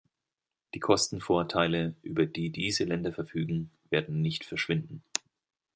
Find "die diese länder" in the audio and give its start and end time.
2.25-3.13